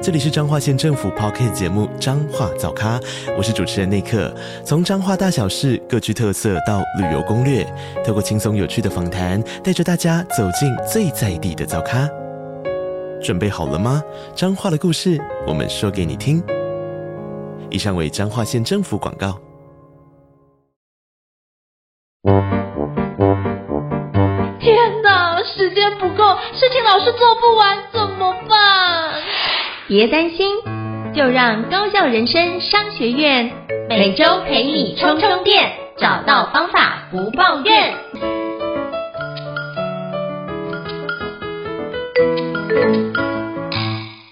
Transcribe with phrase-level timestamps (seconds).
[0.00, 2.98] 这里是彰化县政府 Podcast 节目《彰化早咖》，
[3.36, 4.32] 我是主持人内克。
[4.64, 7.66] 从彰化大小事各具特色到旅游攻略，
[8.06, 12.08] 透过轻松有趣的访谈，带着大家走进最在地的早咖。
[13.20, 14.00] 准备好了吗？
[14.36, 16.40] 彰化的故事，我们说给你听。
[17.68, 19.36] 以上为彰化县政府广告。
[24.60, 29.07] 天哪，时间不够，事情老是做不完，怎么办？
[29.88, 30.46] 别担心，
[31.14, 33.50] 就让高校人生商学院
[33.88, 37.94] 每周陪你充充电，找到方法不抱怨。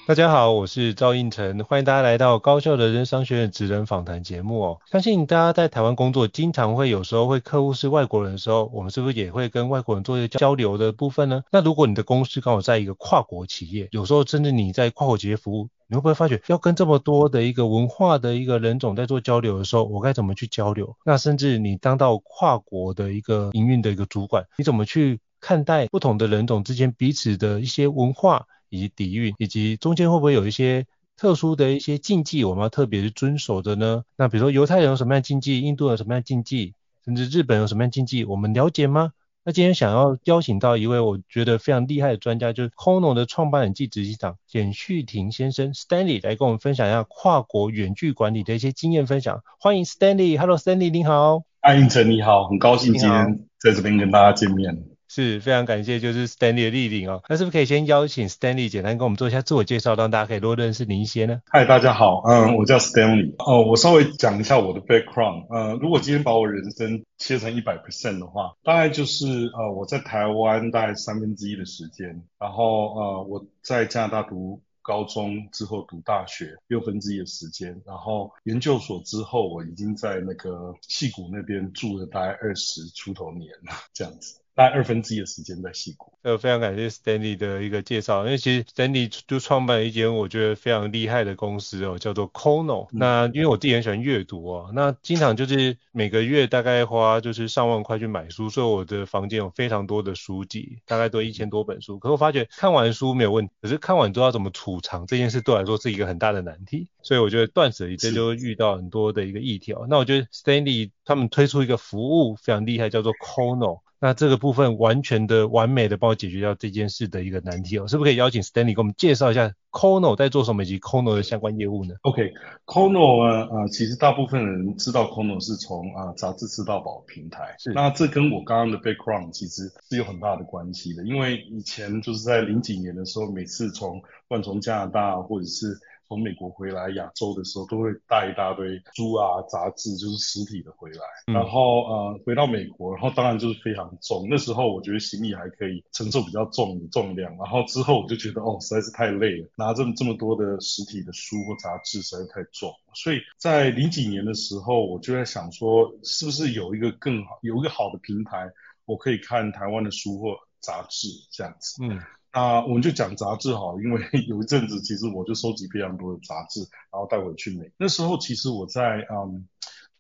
[0.07, 4.79] 大家好，我是赵胤丞，欢迎大家来到高效的人商学院职人访谈节目哦。
[4.87, 11.43] 相信大家在台湾工作，经常会有时候会客户是外国人的时候，我们是不是也会跟外国人做一个交流的部分呢？
[11.51, 20.97] 那如果你的公司刚好在一个跨国企业，有时候甚至你在跨国企业服务，你会不会发觉要跟这么多的一个文化的一个人种在做交流的时候，我该怎么去交流？
[21.05, 28.47] 那甚至你当到跨国的一个营运的一个主管，你怎么去看待不同的人种之间彼此的一些文化？
[28.69, 30.87] 以及底蕴，以及中间会不会有一些
[31.17, 34.05] 特殊的一些禁忌，我们要特别去遵守的呢？
[34.17, 39.13] 那比如说犹太人有什么样的禁忌，印度有什么样的禁忌，甚至日本有什么样的禁忌，我们了解吗？
[39.45, 49.43] 那今天想要邀请到一位我觉得非常厉害的专家，就是 Kono 的创办人暨执行长简旭庭先生 Stanley 来跟我们分享一下跨国远距管理的一些经验分享。
[49.61, 51.45] 欢迎 Stanley，Hello Stanley，你好。
[51.61, 54.96] 艾胤丞你好，很高兴今天在这边跟大家见面。
[55.09, 57.23] 是非常感谢，就是 Stanley 的莅临哦。
[57.29, 61.41] 那是不是可以先邀请 Stanley 简单跟我们做一下自我介绍，让大家可以多认识您一些呢？
[61.47, 63.35] 嗨，大家好，嗯，我叫 Stanley。
[63.39, 65.47] 哦，我稍微讲一下我的 background。
[65.49, 84.39] 呃，如果今天把我人生切成一百 percent 的话，大概就是呃我在台湾大概三分之一的时间，然后呃我在加拿大读高中之后读大学六分之一的时间，然后研究所之后我已经在那个矽谷那边住了大概二十出头年了，这样子。
[84.57, 86.15] 大概二分之一的时间在矽谷。
[86.23, 92.89] 呃，非常感谢 Stanley 的一个介绍，因为其实 Stanley 就创办了一间我觉得非常厉害的公司哦，叫做 Kono。
[92.91, 101.99] 那因为我自己很喜欢阅读哦，那经常就是每个月大概花就是上万块去买书，所以我的房间有非常多的书籍，大概都一千多本书。
[101.99, 109.87] 可是我发觉看完书没有问题，可是看完都要怎么储藏这件事对我来说是一个很大的难题，所以我觉得断舍离这就会遇到很多的一个议题哦。
[109.89, 113.81] 那我觉得 Stanley 他们推出一个服务非常厉害，叫做 Kono。
[114.07, 127.73] 那这个部分完全的完美的帮我解决掉这件事的一个难题哦，是不是可以邀请 Stanley 给我们介绍一下 Kono 在做什么以及 Kono 的相关业务呢？OK，Kono 呢，呃，其实大部分人知道 Kono 是从啊、呃、杂志吃到饱平台，是。
[127.73, 135.77] 那这跟我刚刚的 background 其实是有很大的关系的，因为以前就是在零几年的时候，每次从，不管从加拿大或者是
[136.09, 141.01] 从美国回来亚洲的时候，都会带一大堆书啊、杂志，就是实体的回来。
[141.27, 144.27] 嗯、然后呃，回到美国，然后当然就是非常重。
[144.31, 147.37] 那时候我觉得行李还可以承受比较重的重量。
[147.37, 152.73] 然后之后我就觉得哦，实在是太累了，拿这么这么多的实体的书或杂志实在是太重。
[152.95, 158.51] 所以在零几年的时候，我就在想说，是不是有一个更好、有一个好的平台，
[158.85, 161.83] 我可以看台湾的书或杂志这样子。
[161.83, 162.01] 嗯。
[162.37, 166.61] 啊我们就讲杂志好，因为 有一阵子其实我就收集非常多的杂志，
[166.93, 167.73] 然后带回去美。
[167.79, 169.49] 那时候其实我在嗯，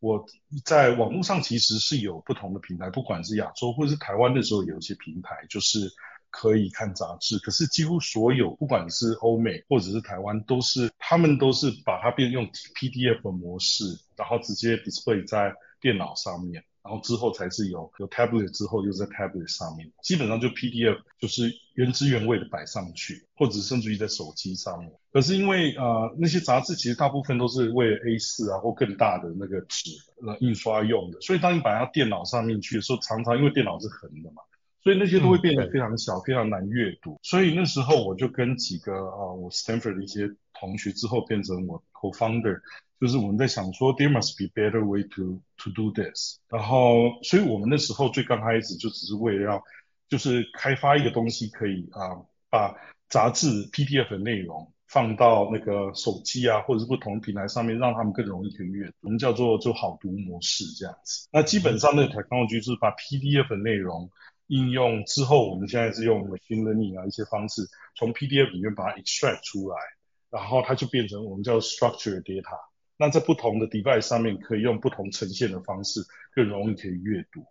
[0.00, 0.22] 我
[0.62, 5.90] 在网络上其实是有不同的平台，不管是亚洲或者是台湾的时候，有一些平台就是
[6.28, 7.38] 可以看杂志。
[7.38, 16.62] 可是几乎所有，不管是欧美或者是台湾，都是他们都是把它变用 PDF 的模式，然后直接 display 在电脑上面。
[16.86, 24.92] 然后之后才是有有 tablet 之后又在 tablet 上面，基本上就 PDF 就是原汁原味的摆上去，或者甚至于在手机上面。
[25.12, 29.90] 可是因为呃那些杂志其实大部分都是为了 A4 啊或更大的那个纸
[30.26, 34.42] 呃印刷用的，所以当你摆到电脑上面去的时候，常常因为电脑是横的嘛，
[34.86, 37.18] 所以那些都会变得非常小，嗯、非常难阅读。
[37.20, 42.60] 所以那时候我就跟几个啊、呃、我 Stanford 的一些同学之后变成我 co-founder。
[43.00, 46.38] 就是我们在想说，there must be better way to to do this。
[46.48, 49.64] 然后，所以我们那时候最刚开始就只是为了要，
[50.08, 52.76] 就是开发一个东西，可以啊，把
[53.08, 58.92] 杂志 PDF 的内容放到那个手机啊，或者是不同平台上面，让他们更容易去阅读。
[59.00, 61.28] 我们叫做就好读模式这样子。
[61.32, 64.08] 那基本上那个 technology 就是把 PDF 的内容
[64.46, 67.62] 应用之后，我们现在是用 machine learning 啊一些方式，
[67.96, 69.76] 从 PDF 里面把它 extract 出来，
[70.30, 72.58] 然后它就变成我们叫 structured data。
[72.96, 76.00] 那在不同的 device 上面，可以用不同呈现的方式，
[76.34, 77.44] 更容易可以阅读。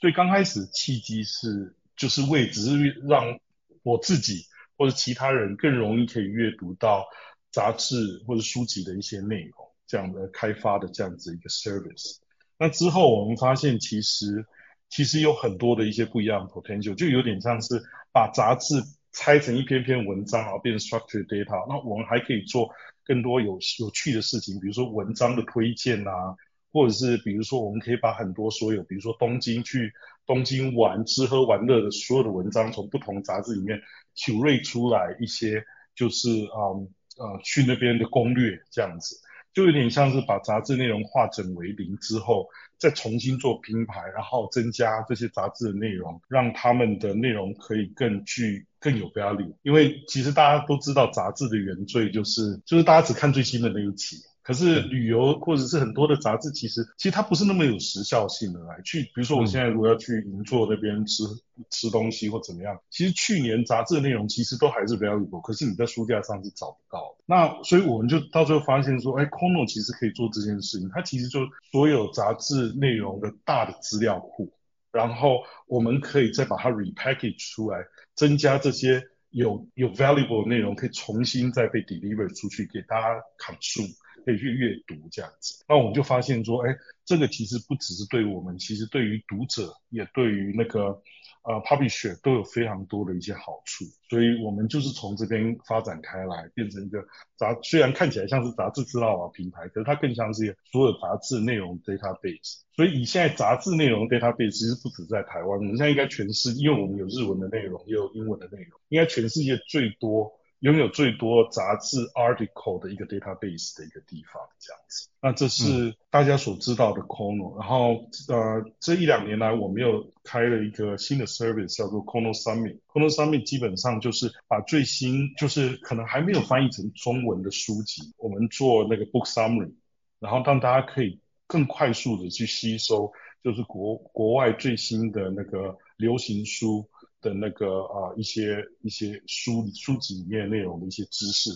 [0.00, 2.76] 所以刚开始契机是，就是为只是
[3.08, 3.38] 让
[3.82, 4.44] 我自己
[4.76, 7.06] 或者其他人更容易可以阅读到
[7.50, 12.18] 杂志或者书籍的一些内容，这样的开发的这样子一个 service。
[12.58, 14.44] 那之后我们发现，其实
[14.90, 17.82] 其实有很多的一些不一样的 potential，就有点像是
[18.12, 18.74] 把杂志
[19.12, 21.66] 拆成一篇篇文章，然后变成 structured data。
[21.66, 22.68] 那我们还可以做。
[23.02, 26.36] 更多有有趣的事情，比如说文章的推荐啊，
[26.72, 29.92] 或者是比如说我们可以把很多所有，比如说东京去
[30.26, 33.80] 东京玩、吃喝玩乐的所有的文章，从不同杂志里面
[34.14, 35.64] curate 出来一些，
[35.96, 36.88] 就是嗯
[37.18, 39.16] 呃去那边的攻略这样子，
[39.52, 42.48] 就有点像是把杂志内容化整为零之后，
[42.78, 48.66] 再重新做拼排，然后增加这些杂志的内容，让他们的内容可以更具。
[48.82, 54.16] 更有 value，因为其实大家都知道杂志的原罪就是就是大家只看最新的那一期，
[54.50, 61.22] 可是旅游或者是很多的杂志其实其实它不是那么有时效性的来去，比如说我现在如果要去银座那边吃
[61.70, 67.24] 吃东西或怎么样，其实去年杂志的内容其实都还是 valuable，可是你在书架上是找不到的。
[67.26, 74.52] 那所以我们就到最后发现说，哎，Kono 其实可以做这件事情，它其实就所有杂志内容的大的资料库。
[74.90, 77.84] 然后我们可以再把它 repackage 出来，
[78.16, 83.94] 增加这些有有 valuable 的内容，可以重新再被 deliver 出去给大家 consume，
[84.24, 85.64] 可以去阅读这样子。
[85.68, 91.02] 那我们就发现说，哎，这个其实不只是对我们，其实对于读者，也对于那个。
[91.42, 97.02] 呃，publisher 都有非常多的一些好处，所以我们就是从这边发展开来，变成一个
[97.34, 102.58] 杂，虽然看起来像是杂志资料啊平台，可是它更像是所有杂志内容 database。
[102.76, 110.30] 所以以现在杂志内容 database 其实不止在台湾，我们现在应该全世界，因为我们有日文的内容，也有英文的内容，应该全世界最多。
[110.60, 115.08] 拥有最多杂志 article 的一个 database 的一个地方，这样子。
[115.22, 117.58] 那这是大家所知道的 Kono。
[117.58, 122.78] 然后呃，这一两年来，我们又开了一个新的 service，叫做 Kono Summit。
[122.88, 129.72] Kono Summit 基本上就是把最新，就是可能还没有翻译成中文的书籍，我们做那个 book summary，
[130.18, 133.10] 然后让大家可以更快速的去吸收，
[133.42, 136.86] 就是国国外最新的那个流行书。
[137.20, 141.50] 的那个啊、一些一些书书籍里面内容的一些知识，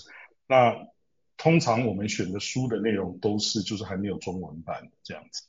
[0.46, 0.74] 那
[1.36, 5.42] 通常我们选的书的内容都是就是还没有中文版这样子，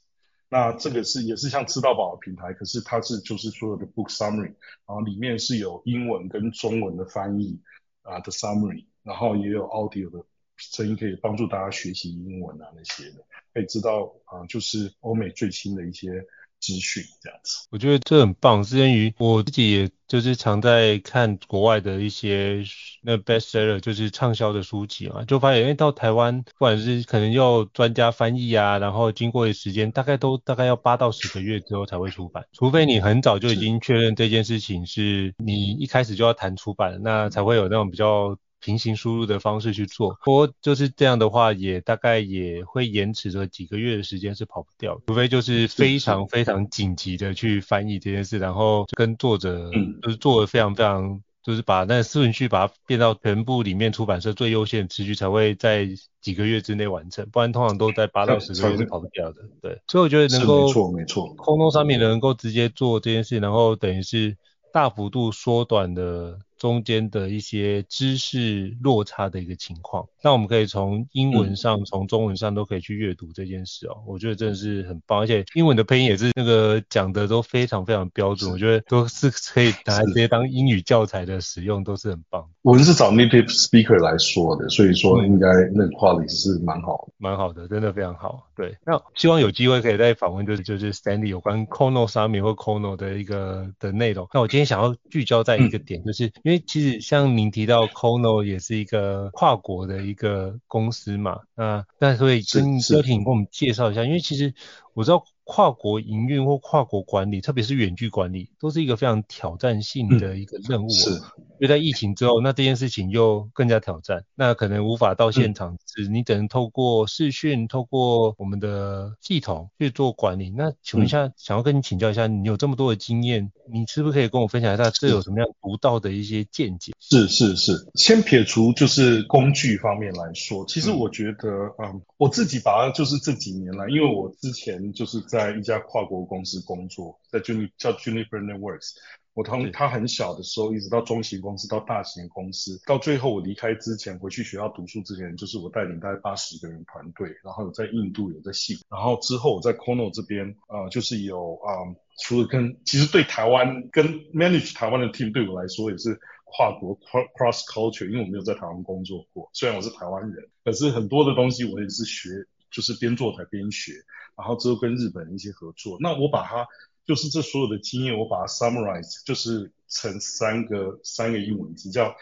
[0.49, 4.53] 那这个是也是像吃到饱的平台，可是它是就是所有的 book summary，
[4.85, 7.59] 然后里面是有英文跟中文的翻译
[8.01, 10.25] 啊的 summary，然后也有 audio 的
[10.55, 16.25] 声音可以帮助大家学习英文啊那些的，可以知道啊就是欧美最新的一些。
[16.59, 18.63] 资讯这样子，我觉得这很棒。
[18.63, 22.63] 之前于我自己也就是常在看国外的一些
[23.03, 38.37] 那 bestseller，就是畅销的书籍嘛，就发现，哎，到台湾不管是可能要专家翻译啊，然后经过的时间，大概都大概要八到十个月之后才会出版，除非你很早就已经确认这件事情是你一开始就要谈出版，那才会有那种比较。
[38.65, 49.69] 平行输入的方式去做，不过就是这样的话，也大概也会延迟着几个月的时间是跑不掉，除非就是非常非常紧急的去翻译这件事，然后跟作者
[50.01, 55.87] 就是做的非常非常，就是把那顺序把它变到全部里面出版社最优先的次序，才会在
[56.19, 59.43] 几个月之内完成，不然通常都在八到十个月是跑不掉的。
[59.61, 64.35] 对，所以我觉得能够没错没错空中商品能够直接做这件事，然后等于是
[64.73, 66.39] 大幅度缩短的。
[66.57, 73.97] 中间的一些知识落差的一个情况，那我们可以从英文上、从、嗯、中文上都可以去阅读这件事哦。
[74.07, 82.49] 我觉得真的是很棒，而且英文的配音也是那个讲的都非常非常标准，我觉得都是可以拿来直接当英语教材的使用，都是很棒。
[82.61, 88.47] 我们是找 native speaker 来说的，所以说应该那个 quality 是蛮好的，蛮好的，真的非常好。
[88.55, 94.27] 对，那希望有机会可以再访问，就是就是 Stanley 有关 Kono Summit 或 Kono 的一个的内容。
[94.33, 104.53] 那我今天想要聚焦在一个点，就是、嗯、因为其实像您提到 Kono 也是一个跨国的一个公司嘛，那那所以跟邀请你跟我们介绍一下，因为其实
[104.93, 105.25] 我知道。
[105.47, 110.89] 跨国营运或跨国管理，特别是远距管理，都是一个非常挑战性的一个任务。
[110.89, 111.21] 是，
[111.59, 114.25] 因为在疫情之后，那这件事情又更加挑战。
[114.35, 120.49] 那可能无法到现场，是你只能透过视讯，透过我们的系统去做管理。
[120.49, 126.91] 那请问一下，想要跟你请教一下，你有这么多的经验，你是不是可以跟我分享一下，这有什么样独到的一些见解？
[126.99, 131.47] 是是是，先撇除就是工具方面来说，其实我觉得，
[131.77, 135.45] 嗯，嗯，我自己把它就是这几年来，因为我之前就是在。
[135.45, 138.93] 在一家跨国公司工作，在 Juni 叫 Juniper Networks，
[139.35, 162.29] 我从他很小的时候，一直到中型公司，到大型公司，到最后我离开之前，回去学校读书之前，就是我带领大概八十个人团队，然后有在印度，有在西，然后之后我在 Kono 这边，呃，就是有啊、呃，除了跟其实对台湾跟 manage 台湾的 team 对我来说也是跨国 cross culture，因为我没有在台湾工作过，虽然我是台湾人，可是很多的东西我也是学，
[162.71, 163.91] 就是边做台边学，
[164.37, 166.65] 然后之后跟日本的一些合作，那我把它。
[167.05, 172.15] 就是这所有的经验，我把它 summarize，就是成三个三个英文字，叫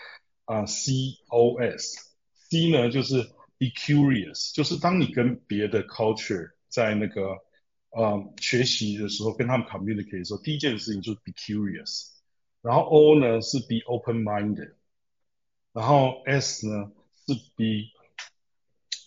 [0.45, 0.91] 啊、C
[1.27, 1.97] O S。
[2.49, 3.23] C 呢就是
[3.57, 7.37] be curious，就是当你跟别的 culture 在那个
[7.89, 12.09] 呃、学习的时候，跟他们 communicate 的时候，第一件事情就是 be curious。
[12.61, 14.73] 然后 O 呢是 be open-minded，
[15.73, 16.91] 然后 S 呢
[17.27, 17.91] 是 be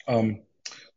[0.07, 0.45] 嗯、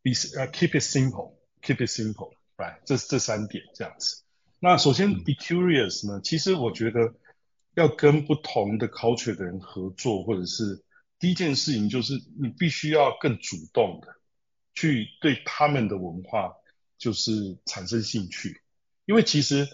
[0.03, 2.79] be、uh, keep it simple，keep it simple，right？
[2.85, 4.23] 这这三点这样子。
[4.61, 6.19] 那首先，be curious 呢？
[6.21, 7.13] 其实我觉得
[7.75, 10.83] 要跟不同的 culture 的人合作，或者是
[11.17, 14.07] 第一件事情就是你必须要更主动的
[14.73, 16.55] 去对他们的文化
[16.97, 18.61] 就是产生兴趣，
[19.05, 19.65] 因为其实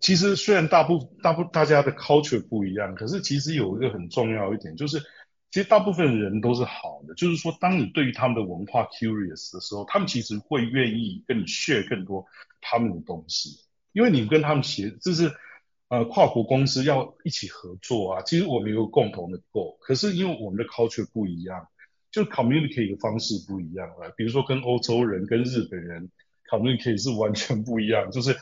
[0.00, 5.00] 其实虽然大部大部大家的 culture 不一样，可是其实有一个很重要一点就是，
[5.50, 12.24] 其实大部分人都是好的，就是说当你对于他们的文化 curious 的时候，他们其实会愿意跟你 share 更多
[12.62, 13.60] 他们的东西。
[13.92, 15.30] 因为你跟他们协，就是
[15.88, 18.22] 呃跨国公司要一起合作啊。
[18.22, 21.68] 其实我们有共同的 goal，可是因为我们的 culture 不一样，
[22.10, 24.08] 就 communicate 的方式不一样啊。
[24.16, 26.10] 比如说跟欧洲人、跟日本人
[26.50, 28.10] communicate 是完全不一样。
[28.10, 28.36] 就是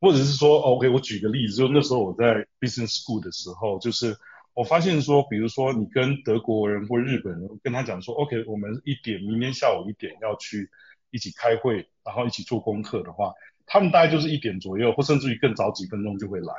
[0.00, 4.16] 或者是说，OK，我举个例子，就那时候我在 business school 的时候，就是
[4.54, 10.68] 我发现说，比如说你跟德国人或日本人跟他讲说，OK，我们一点明天下午一点要去
[11.10, 13.32] 一起开会，然后一起做功课的话。
[13.68, 16.54] 他们大概就是一点左右，或甚至于更早几分钟就会来，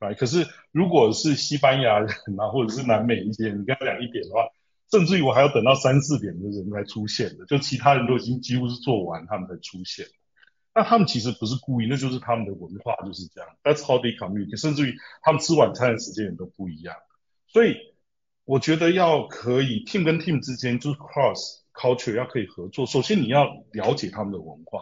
[0.00, 0.14] 来。
[0.14, 4.48] 可是如果是西班牙人啊，或者是南美一些，你跟他讲一点的话，
[4.90, 10.06] 甚至于我还要等到三四点的人才出现的，就其他人都已经几乎是做完，他们才出现。
[10.74, 13.50] 那他们其实不是故意，那就是他们的文化就是这样。
[13.64, 14.60] That's how they communicate。
[14.60, 16.94] 甚至于他们吃晚餐的时间也都不一样。
[17.48, 17.76] 所以
[18.44, 24.80] 我觉得要可以 team 跟 team 之间就是 cross culture 要可以合作，首先你要了解他们的文化。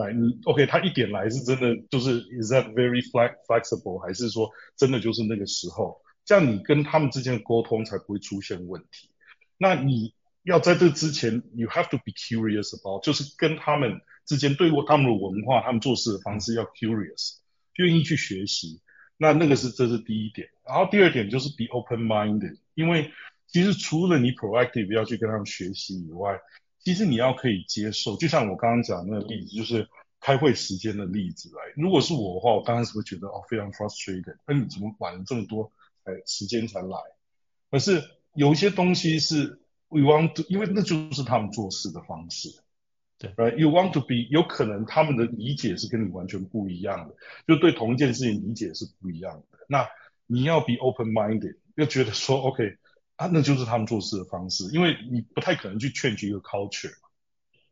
[0.00, 0.66] 来，你 OK？
[0.66, 3.98] 他一点来是真的，就是 Is that very flexible？
[3.98, 6.00] 还是说真的就是那个时候？
[6.24, 9.10] 这样你跟他们之间的沟通才不会出现问题。
[9.58, 17.38] 那你要在这之前，You have to be curious about，就是跟他们之间对他们的文化、他们做事的方式要 curious，
[17.74, 18.80] 愿意去学习。
[19.16, 20.48] 那那个是这是第一点。
[20.66, 23.10] 然后第二点就是 be open-minded，因为
[23.48, 26.38] 其实除了你 proactive 要去跟他们学习以外，
[26.82, 31.62] 其实你要可以接受，就像我刚刚讲的那个例子，就是开会时间的例子来。
[31.76, 35.70] 如果是我的话，我当然是会觉得哦非常 frustrated，那你怎么晚了这么多
[36.04, 36.96] 才时间才来？
[37.70, 38.02] 可是
[38.34, 42.48] 有一些东西是 we want to，因为那就是他们做事的方式。
[43.18, 47.14] 对，right，you want to be，有可能他们的理解是跟你完全不一样的，
[47.46, 49.58] 就对同一件事情理解是不一样的。
[49.68, 49.86] 那
[50.26, 52.78] 你要 be open-minded，要觉得说 OK。
[53.20, 57.08] 啊，那就是他们做事的方式，因为你不太可能去 change 一个 culture 嘛，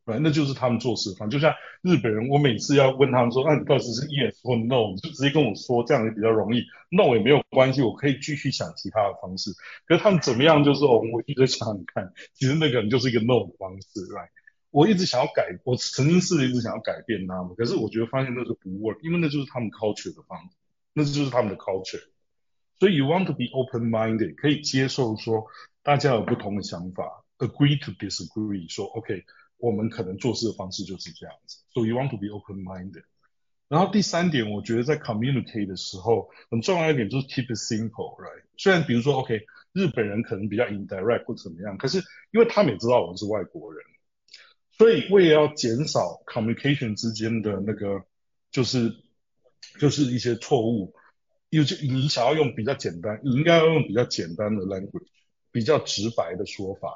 [0.04, 1.38] 对，那就是他们做事的方式。
[1.38, 6.60] 就像日本人，我每次要问他们说，那你到底是 yes 或 no，你就直接跟我说，这样也比较容易。
[6.90, 9.50] no 也没有关系，我可以继续想其他的方式。
[9.86, 14.28] 可是他们怎么样，就是哦，我一直想想看，其实那个人就是一个 no 的方式来
[14.70, 20.56] 我一直想要改，我曾经试着一直想要改变他们，可是我觉得发现那是不 work，因为那就是他们 culture 的方式，
[20.92, 22.04] 那就是他们的 culture。
[22.78, 25.46] 所以 you want to be open-minded，可以接受说
[25.82, 29.24] 大家有不同的想法，agree to disagree，说 OK，
[29.56, 31.58] 我们可能做事的方式就是这样子。
[31.72, 33.02] 所以 you want to be open-minded。
[33.68, 38.44] 然后第三点，我觉得在 communicate 的时候很重要一点就是 keep it simple，right？
[38.56, 39.40] 虽然比如说 OK，
[39.72, 41.98] 日本人可能比较 indirect 或怎么样，可是
[42.30, 43.82] 因为他们也知道我们是外国人，
[44.70, 48.04] 所以为了要减少 communication 之间的那个
[48.50, 48.94] 就是
[49.80, 50.94] 就是一些错误。
[51.50, 55.06] 有就你想要用比较简单，你应该要用比较简单的 language，
[55.50, 56.94] 比较直白的说法，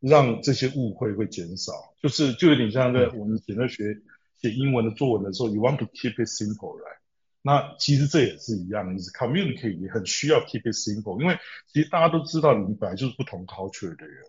[0.00, 1.72] 让这些误会会减少。
[2.00, 3.96] 就是就有点像在我们以前在学
[4.40, 6.98] 写英文的作文的时候，you want to keep it simple，right？
[7.42, 11.38] 那其实这也是一样，你是 communicate 也很需要 keep it simple，因为
[11.72, 14.24] 其实大家都知道你们本来就是不同 culture 的人，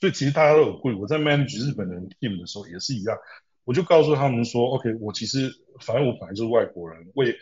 [0.00, 0.94] 所以其实大家都有贵。
[0.94, 3.16] 我在 manage 日本人 team 的时候也是一样，
[3.64, 7.36] 我就告诉他们说，OK，我其实反正我本来就是外国人，为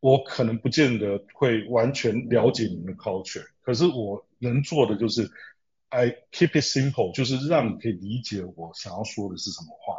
[0.00, 5.30] 我可能不见得会完全了解你们的 culture，可是我能做的就是
[5.88, 9.96] I keep it simple，就是让你可以理解我想要说的是什么话，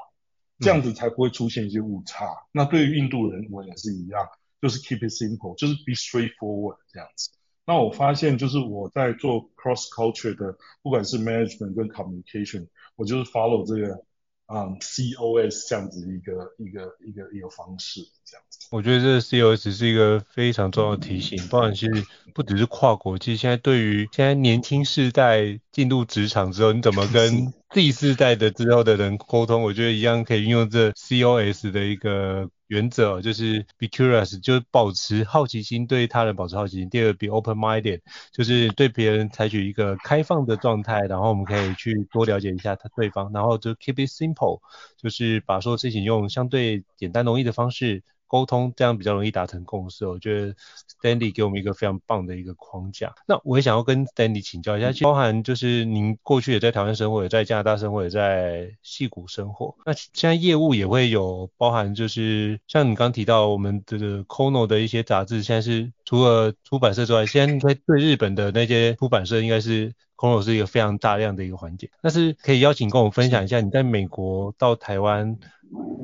[0.60, 2.28] 这样子才不会出现一些误差。
[2.52, 4.28] 那对于印度人，我也是一样，
[4.62, 7.32] 就是 keep it simple，就是 be straightforward 这样子。
[7.66, 14.06] 那我发现就是我在做 cross culture 的，不管是 management 跟 communication，我就是 follow 这个。
[14.48, 18.68] 啊、um,，COS 这样子一个一个一个一个方式，这样子。
[18.72, 32.50] 我觉得这个 COS 是一个非常重要的提醒，包含其实不只是跨国，其实现在对于现在年轻世代进入职场之后，你怎么跟 Z 世代的之后的人沟通，我觉得一样可以运用这 COS 的一个。
[32.68, 36.90] 原则就是 be curious，就是保持好奇心，对他人保持好奇心。
[36.90, 44.60] 第二 be open-minded，就是对别人采取一个开放的状态，然后我们可以去多了解一下他对方，然后就 keep it simple，
[44.98, 48.04] 就是把所有事情用相对简单容易的方式。
[48.28, 50.56] 沟通这样比较容易达成共识，我觉得
[51.02, 53.16] Stanley 给我们一个非常棒的一个框架。
[53.28, 59.76] 那我也想要跟 Stanley 请教一下，包含就是您过去也在台湾生活，也在加拿大生活，也在戏谷生活。
[59.86, 71.90] 那现在业务也会有包含，就是像你刚提到我们这个 Kono 的一些杂志，现在是除了出版社之外，现在对日本的那些出版社，应该是 Kono 是一个非常大量的一个环节。
[72.02, 75.38] 但是可以邀请跟我们分享一下，你在美国到台湾。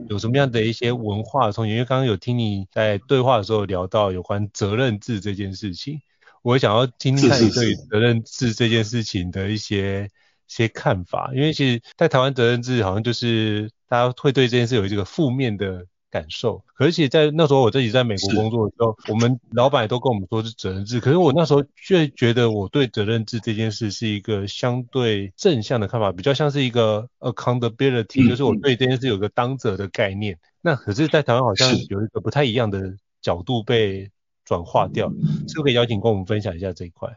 [0.10, 1.72] 有什么样的一些文化冲击？
[1.72, 6.01] 因为刚刚有听你在对话的时候聊到有关责任制这件事情，
[6.41, 10.08] 我想要听听看你对责任制这件事情的一些一
[10.48, 11.32] 些看法。
[11.34, 15.86] 因为其实，在台湾责任制好像就是大家会对这件事有这个负面的。
[16.13, 30.38] 感受，而且在那时候我自己在美国工作的时候，我们老板也都跟我们说是责任制，可是我那时候却觉得我对责任制这件事是一个相对正向的看法，比较像是一个 accountability，就是我对这件事有个当责的概念。
[30.62, 34.12] 那可是，在台湾好像有一个不太一样的角度被
[34.46, 35.10] 转化掉，
[35.48, 37.10] 是不是可以邀请跟我们分享一下这一块？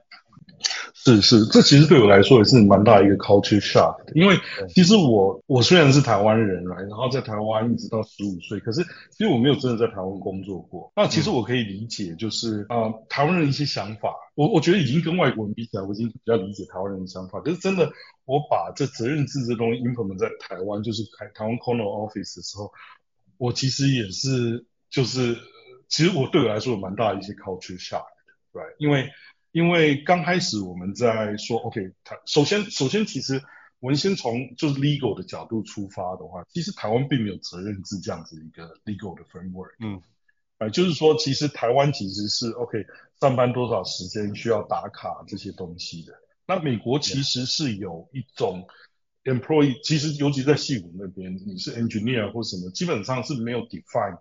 [1.07, 4.37] 是是，这其实对我来说也是蛮大一个 culture shock 的，因为
[4.69, 8.83] 其实我我虽然是台湾人来，然后在台湾一直到十五岁，可是
[9.13, 10.91] 其实我没有真的在台湾工作过。
[10.97, 17.41] 那其实我可以理解，就是啊、呃，台湾人的一些想法，我我觉得已经跟外国人比起来，我已经比较理解台湾人的想法。
[17.41, 17.89] 可是真的，
[18.25, 22.73] 我把这责任制这东西 implement 在台湾，就是台台湾 corner office 的时候，
[23.39, 25.37] 我其实也是就是，
[25.87, 28.07] 其实我对我来说有蛮大的一些 culture shock，
[28.53, 29.09] 对，因为。
[29.57, 33.43] 因为刚开始我们在说，OK，台首先首先其实
[33.81, 39.73] 我们先从就是 legal 的角度出发的话，其实台湾并没有责任制这样子一个 legal 的 framework。
[39.81, 40.03] 嗯，
[40.59, 42.85] 啊，就是说其实台湾其实是 OK，
[43.19, 46.13] 上班多少时间需要打卡这些东西的。
[46.47, 48.69] 那美国其实是有一种
[49.25, 54.19] employee，其实尤其在矽谷那边，你是 engineer 或什么，基本上是没有 define，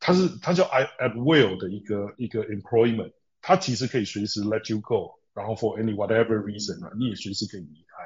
[0.00, 3.12] 它是它叫 at at will 的一个一个 employment。
[3.46, 8.02] 他其实可以随时 let you go，然后 for any whatever reason 啊，你也随时可以离开。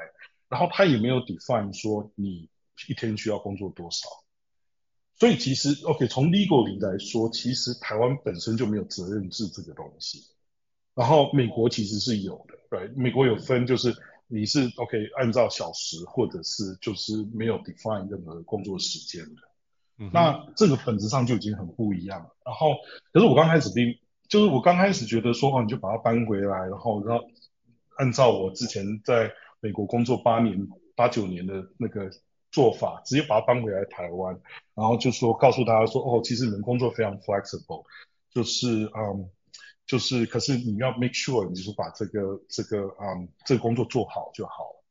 [0.50, 2.50] 然后他也没有 define 说你
[2.88, 4.06] 一天需要工作多少。
[5.14, 10.26] 所以其实 OK，从 legally 来说，其实台湾本身就没有责任制这个东西。
[10.94, 19.40] 然后美国其实是有的，对，美国有分，就是你是 OK 按照小时，或者是就是没有 define 任何工作时间的。
[19.96, 20.10] 嗯。
[20.12, 22.36] 那这个本质上就已经很不一样了。
[22.44, 22.74] 然后，
[23.10, 23.96] 可是我刚开始并。
[24.30, 27.24] 就是我刚开始觉得说，哦，你就把它搬回来，然后，然后
[27.98, 32.08] 按照我之前在美国工作八年、八九年的那个
[32.52, 34.40] 做法，直接把它搬回来台湾，
[34.76, 37.84] 然后就说告诉大家说，哦，其实你们工作非常 flexible，
[38.32, 39.28] 就是，嗯，
[39.84, 44.84] 就是，可是你要 make sure，你就是把这个这个，嗯，这个工作做好就好了。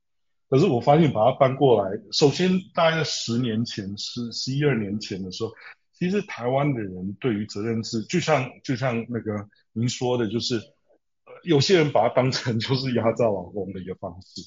[0.49, 5.51] 可是我发现把它搬过来，首先大概在十年前，十十一二年前的时候。
[5.99, 14.41] 其实台湾的人对于责任制，就像就像那个您说的，就是呃，有些人把它当成 就是压榨老公的一个方式。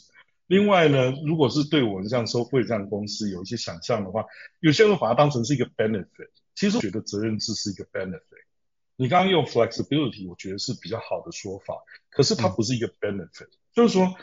[0.47, 2.39] 另外呢，如果是对我们像这
[2.75, 4.25] 样的公司有一些想象的话，
[4.61, 6.31] 有些人把它当成是一个 benefit。
[6.55, 8.21] 其实我觉得责任制是一个 benefit。
[8.97, 11.75] 你刚刚用 flexibility，我觉得是比较好的说法，
[12.11, 14.15] 可是它不是一个 benefit，嗯，就是说。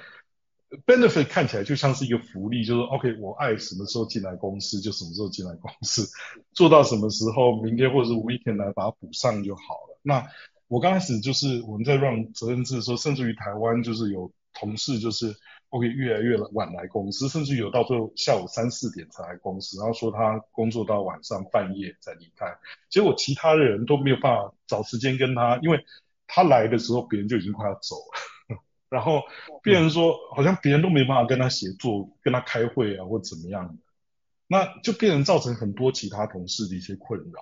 [0.85, 6.07] Benefit 看起来就像是一个福利，就是 OK，我爱什么时候进来公司就什么时候进来公司，
[6.53, 9.99] 做到什么时候，明天或者是 weekend 来把它补上就好了。
[10.03, 10.27] 那
[10.67, 15.35] 我刚开始就是我们在让责任制的时候，甚至于台湾就是有同事就是
[15.69, 22.45] OK 越来越晚来公司，甚至有到最后下午三四点才来公司，然后说他工作到晚上半夜才离开，
[22.91, 25.83] 结果其他的人都没有办法找时间跟他，因为
[26.27, 28.38] 他来的时候别人就已经快要走了。
[28.89, 29.21] 然后
[29.61, 33.75] 变成说，好像别人都没办法跟他协作、跟他开会啊，或怎么样的，
[34.47, 37.41] 那就变成造成很多其他同事的一些困扰。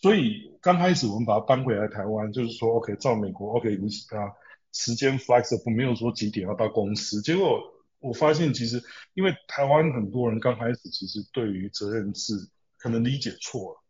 [0.00, 4.32] 所以刚开始我们把它搬回来台湾，就是说，OK，照美国，OK，你啊
[4.72, 7.20] 时间 flexible，没有说几点要到公司。
[7.20, 7.60] 结果
[8.00, 8.82] 我发现，其实
[9.14, 12.34] 因为台湾很多人刚开始其实对于责任制
[12.78, 13.80] 可能理解错了，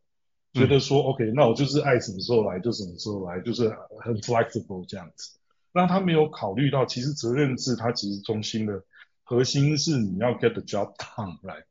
[0.53, 3.69] 觉得说、嗯、OK，那我就是爱什么时候来就什么时候来，就是
[4.05, 5.39] 很 flexible 这样子。
[5.73, 8.85] 那他没有考虑到，其实责任制它其实中心的
[9.23, 11.65] 核心是你要 get the job done，来、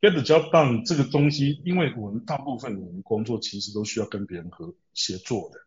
[0.00, 5.58] get the job done 这个东西，因为我们大部分我们工作其实都需要跟别人合协作的。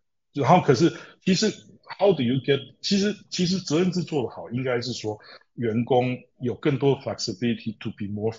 [0.41, 1.49] 然后可是其实
[1.99, 2.75] how do you get？
[2.81, 5.19] 其实其实责任制做得好，应该是说
[5.55, 8.35] 员工有更多的 flexibility to be more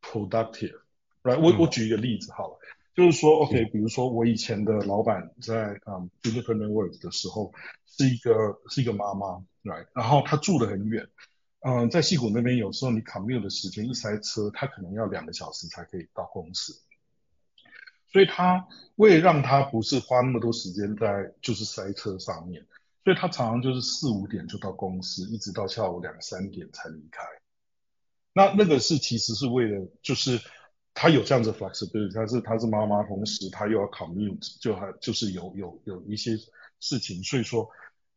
[0.00, 0.80] productive。
[1.22, 1.40] 来、right?
[1.40, 2.58] 我、嗯、我举一个例子好了。
[3.00, 7.50] 就是说，OK，比如说我以前的老板在嗯 independent work 的时候，
[7.86, 11.08] 是一个是一个妈妈，right，然后她住得很远，
[11.60, 16.74] 嗯，在西谷那边有时候你 commute 的时间一塞车，她可能要两个小时才可以到公司，
[18.12, 22.66] 所以她为了让她不是花那么多时间在就是塞车上面，
[23.02, 27.22] 所以她常常就是四五点就到公司，一直到下午两三点才离开。
[28.34, 30.38] 那那个是其实是为了就是。
[31.02, 36.36] 他有这样子 flexibility，但是他是妈妈，同时他又要 commute，就还就是有有有一些
[36.78, 37.66] 事情，所以说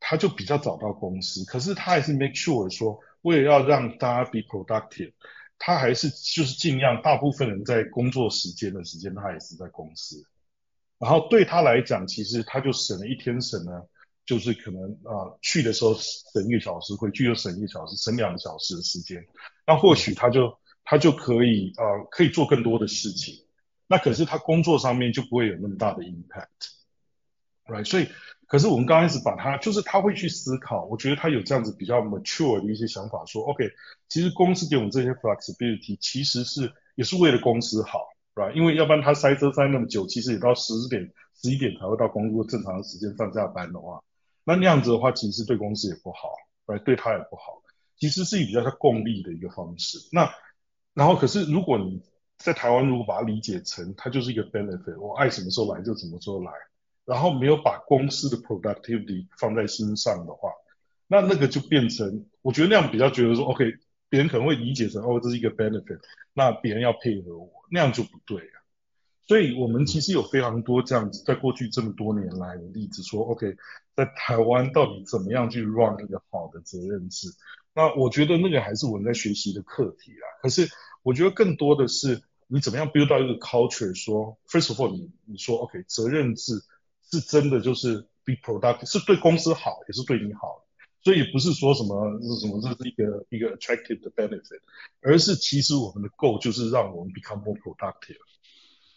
[0.01, 1.45] 他就比较早到公司。
[1.45, 5.13] 可是他还是 make sure 说，为了要让大家 be productive，
[5.57, 10.21] 他还是就是尽量大部分人在工作时间的时间，他也是在公司。
[10.99, 13.87] 然后对他来讲，其实他就省了一天省了，
[14.25, 19.25] 就是可能啊、去的时候省一个小时，回去又省一个小时，省两个小时的时间。
[19.65, 20.59] 那或许他就。
[20.83, 23.45] 他就可以呃可以做更多的事情，
[23.87, 27.85] 那可是他工作上面就不会有那么大的 impact，right？
[27.85, 28.07] 所以，
[28.47, 33.71] 可是我们刚开始把他就是他会去思考，我觉得他有这样子比较 mature 的一些想法，说 OK，
[34.09, 38.53] 其实公司给我们这些 flexibility 其实是也是为了公司好，right？
[38.53, 44.03] 因为要不然他塞车塞那么久，其实也到十点十一点才会到工作正常的时间上下班的话，
[44.43, 46.29] 那那样子的话其实对公司也不好
[46.67, 47.61] 来对他也不好，
[47.97, 50.29] 其实是一个比较像共利的一个方式，那。
[50.93, 52.01] 然后，可是如果你
[52.37, 56.51] 在台湾，如果把它理解成它就是一个 benefit，我爱什么时候来就什么时候来，
[57.05, 60.51] 然后没有把公司的 productivity 放在心上的话，
[61.07, 63.65] 那那个就变成，我觉得那样比较觉得说，OK，
[64.09, 65.99] 别人可能会理解成，哦，这是一个 benefit，
[66.33, 68.62] 那别人要配合我，那样就不对啊。
[69.25, 73.55] 所以我们其实有非常多这样子，在过去这么多年来的例子，说，OK，
[73.95, 77.29] 在台湾到底怎么样去 run 一个好的责任制？
[77.73, 80.27] 那我觉得那个还是我们在学习的课题啦。
[80.41, 80.67] 可是
[81.03, 86.61] 我觉得更多的是你怎么样 build 到一个 culture，说 first of all，你你说 OK，责任制
[87.09, 90.65] 是真的就是 be productive，是对公司好，也是对你好。
[91.01, 94.61] 所以不是说什么是什么这是一个一个 attractive 的 benefit，
[95.01, 98.19] 而是其实我们的 goal 就是让我们 become more productive。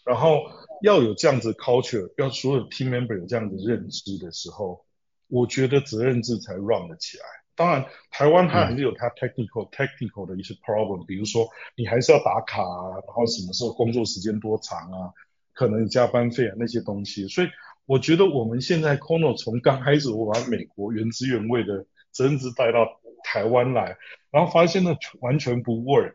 [0.06, 0.44] 然后
[0.82, 4.86] 要有这样子 culture，要所有 team member 有这样子认知的时候，
[5.26, 7.24] 我觉得责任制才 run 得起来。
[7.56, 15.10] 当然，台湾它还是有它 technical、嗯、technical 的一些 problem，比如说你还是要打卡啊，然后什么时候工作时间多长啊，
[15.54, 17.26] 可能加班费啊那些东西。
[17.28, 17.48] 所以
[17.86, 23.96] 我觉得我们现在 Kono 从刚开始我把美国原汁原味的责任制带到台湾来，
[24.30, 26.14] 然后发现呢完全不 work，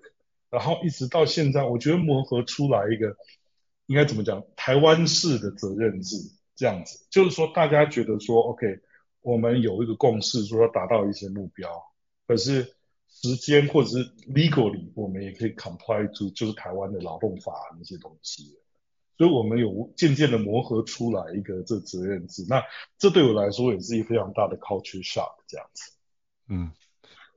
[0.51, 3.15] 然后一直到现在，我觉得磨合出来一个
[3.91, 6.15] 应该怎么讲，台湾式的责任制
[6.55, 8.79] 这样子，就是说大家觉得说 OK。
[9.23, 11.69] 我们有一个共识，说要达到一些目标，
[12.25, 12.73] 可是
[13.07, 18.57] 时间或者是 legally，我们也可以 comply to 就是台湾的劳动法那些东西，
[19.19, 22.43] 所以我们有渐渐的磨合出来一个这责任制。
[22.49, 22.63] 那
[22.97, 25.91] 这对我来说也是一个非常大的 culture shock，这样子。
[26.47, 26.71] 嗯，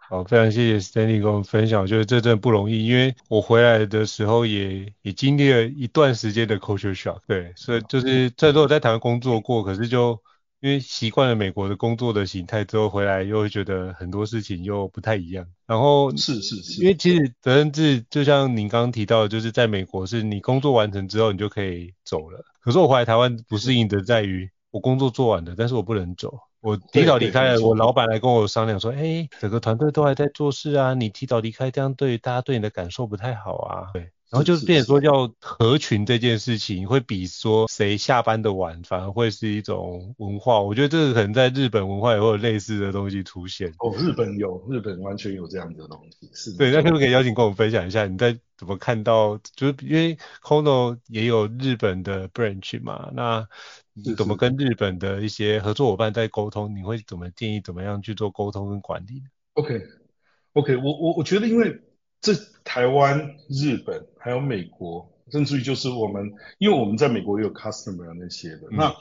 [0.09, 10.21] 好，非常谢谢 Stanley 跟我们分享，我觉得这真的不容易，因为我回来的时候也也经历了一段时间的 culture shock，对，所以就是在都有在台湾工作过，可是就。
[10.61, 15.47] 因为习惯了美国的工作的形态之后回来，又会觉得很多事情又不太一样。
[15.67, 22.43] 然后是是是，因为其实责任制就像您刚刚提到的，就是在美国是你工作完成之后你就可以走了。
[22.63, 26.33] 可是我回来台湾不适应的在于，我工作做完了，但是我不能走。
[26.65, 33.91] 我提早离开了，我老板来跟我商量说，哎，整个团队都还在做事啊，你提早离开，这样对大家对你的感受不太好啊。
[33.93, 34.14] 对。
[34.31, 40.61] 然后就是变成说要合群这件事情，会比说谁下班的晚，反而会是一种文化。
[40.61, 43.73] 我觉得这个可能在日本文化也会有类似的东西出现。
[43.79, 46.29] 哦，日本有，日本完全有这样的东西。
[46.33, 46.53] 是。
[46.57, 49.39] 对，那可不可以邀请跟我们分享一下，你在怎么看到？
[49.55, 53.47] 就是因为 Kono 也有日本的 branch 嘛，那
[53.93, 56.75] 你怎么跟日本的一些合作伙伴在沟通？
[56.75, 61.81] 你会怎么建议怎么样去做沟通跟管理？OK，OK，okay, okay, 我我我觉得因为。
[62.25, 62.33] 这
[62.65, 68.69] 台湾、日本还有美国，甚至于就是我们，因为我们在美国也有 customer 那些的。
[68.71, 68.97] 嗯、那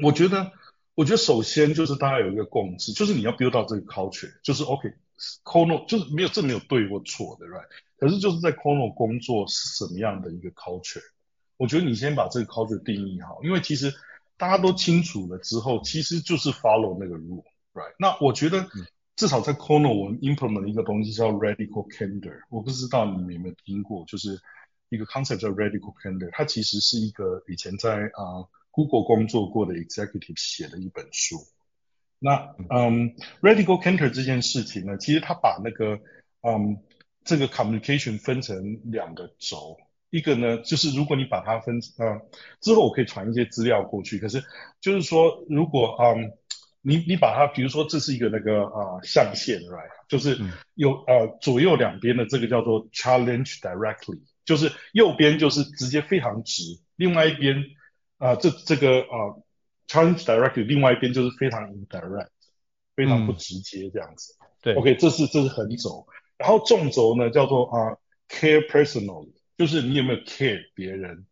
[0.00, 0.52] 我觉得，
[0.94, 7.66] 我觉得首先就是大家有一个共识，就是你要 build 到这个 culture，就是 OK，Kono 就是没有这没有对或错的，right？
[7.98, 11.02] 可是就是在 Kono 工作是什么样的一个 culture？
[11.56, 13.92] 我觉得你先把这个 culture 定义好，因为其实
[14.36, 17.94] 大家都清楚了之后，其实就是 follow 那个 rule，right？
[17.98, 18.68] 那我觉得
[19.20, 24.40] 至少在 Knoll 我们 implement 一个东西叫 radical candor，我不知道你们有没有听过，就是
[24.88, 31.36] 一个 concept 叫 radical candor，它其实是一个以前在啊、Google 工作过的 executive 写的一本书。
[32.18, 36.00] 那嗯，radical candor 这件事情呢，其实他把那个
[36.40, 36.78] 嗯
[37.22, 39.76] 这个 communication 分成两个轴。
[40.08, 42.22] 一个呢，就是如果你把它分，呃，
[42.62, 44.18] 之后我可以传一些资料过去。
[44.18, 44.42] 可是，
[44.80, 46.32] 就是说，如果，嗯，
[46.82, 49.90] 你你把它，比如说，这是一个那个呃象限，right？
[50.08, 50.38] 就是
[50.74, 56.62] 有呃左右两边的这个叫做 challenge directly，就是右边就是直接非常直，
[56.96, 57.58] 另外一边
[58.18, 59.42] 啊、呃、这这个呃
[59.88, 62.28] challenge directly，另外一边就是非常 indirect，
[62.96, 64.36] 非常不直接这样子。
[64.40, 66.06] 嗯、对，OK，这是这是横轴，
[66.38, 69.32] 然后纵轴呢叫做啊、呃、care personally。
[69.58, 71.26] 就是你有没有 care 别人？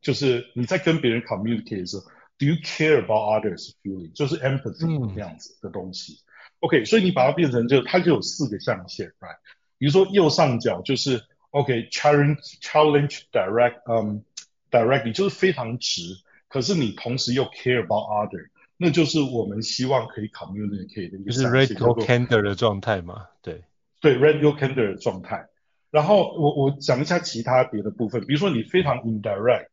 [0.00, 2.04] 就是你在跟别人 communicate 的时候
[2.41, 4.11] ，do you care about others feeling？
[4.13, 6.13] 就是 empathy 这样子的东西。
[6.13, 6.23] 嗯、
[6.61, 9.37] OK，所以你把它变成就它就有四个象限，right？
[9.77, 14.23] 比如说右上角就是 OK，challenge challenge direct，嗯、
[14.71, 16.01] um,，directly 就是非常直，
[16.47, 21.31] 可是你同时又 care about others，那就是我们希望可以 communicate 的一个。
[21.31, 23.27] 就是 radical candor 的状态嘛？
[23.41, 23.63] 对
[24.01, 25.47] 对，radical candor 的状态。
[25.89, 29.67] 然后我我讲一下其他别的部分，比如说你非常 indirect，right？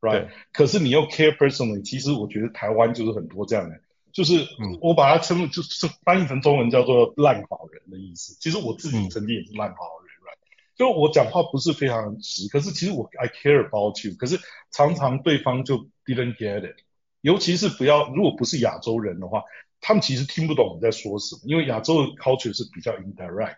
[0.00, 3.80] 对可是你又 care personally，其实我觉得台湾就是很多这样的，
[4.12, 4.46] 就是
[4.80, 8.36] 我把它称为就是翻译成中文叫做烂好人的意思。
[8.40, 10.38] 其实我自己曾经也是烂好人，right？
[10.76, 14.38] 就我讲话不是非常直，可是其实我 I care about you，可是
[14.70, 16.76] 常常对方就 didn't get it，
[17.20, 19.42] 尤其是不要如果不是亚洲人的话，
[19.80, 23.56] 他们其实听不懂你在说什么，因为亚洲的 culture 是比较 indirect。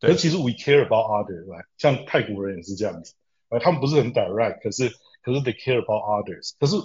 [0.00, 1.64] 而其实 we care about others，right？
[1.78, 3.14] 像泰国人也是这样子，
[3.48, 4.92] 呃，他们不是很 direct，可是
[5.26, 6.52] 可是 they care about others。
[6.60, 6.76] 可是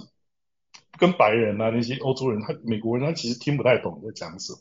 [0.97, 4.59] 跟白人啊那些欧洲人，他美国人他其实听不太懂在讲什么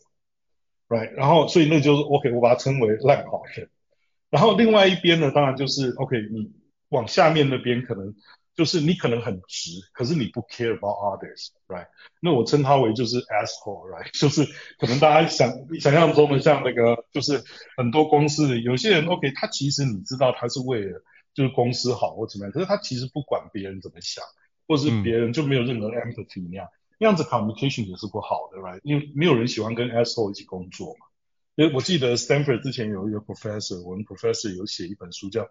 [0.88, 1.10] ，right？
[1.12, 3.70] 然后所以那就是 OK，我把它称为烂好人。
[4.28, 6.52] 然后另外一边呢，当然就是 OK，你
[6.90, 8.14] 往下面那边可能。
[8.56, 11.86] 就是你可能很直，可是你不 care about others，right？
[12.20, 14.10] 那我称它为就是 asshole，right？
[14.20, 14.44] 就是
[14.78, 17.42] 可能大家想想象中的像那个，就是
[17.78, 21.02] 很多公司有些人 OK，他其实你知道他是为了
[21.34, 24.24] 就是公司好或怎么样，可是他其实不管别人怎么想，
[24.66, 28.80] 或是别人就没有任何 empathy 那样，嗯、那样子 communication 也是不好的，right？
[28.82, 31.06] 因为没有人喜欢跟 asshole 一起工作嘛。
[31.56, 35.48] 因为我记得 Stanford 之前有一个 professor，我们 professor 有写一本书叫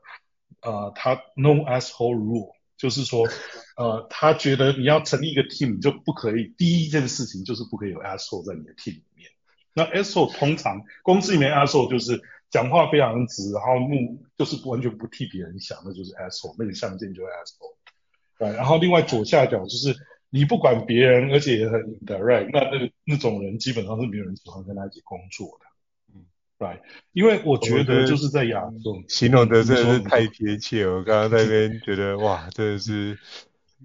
[0.61, 2.51] 呃，他 No Asshole Rule。
[2.79, 3.27] 就是说，
[3.75, 9.29] 呃，他觉得你要成立一个 team 就不可以，第一件事情就是不可以有 asshole 在你的 team 里面。
[9.73, 17.75] 那 asshole 通常公司里面 asshole 就是讲话非常直，然后目就是完全不替别人想，那就是 asshole，那个象限就是 asshole。
[18.37, 19.95] 对，然后另外左下角就是
[20.29, 25.65] 你不管别人，而且也很 indirect，那那个那种人基本上是没有人喜欢跟他一起工作的。
[26.57, 26.81] 对，
[27.13, 30.85] 因为我觉得就是在亚洲，形容的真的是太贴切。
[30.85, 33.17] 我刚刚在那边觉得哇，真的是